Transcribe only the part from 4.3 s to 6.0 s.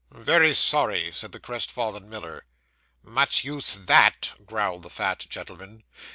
growled the fat gentleman.